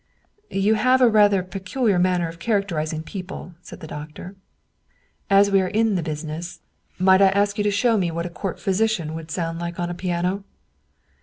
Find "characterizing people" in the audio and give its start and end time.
2.39-3.53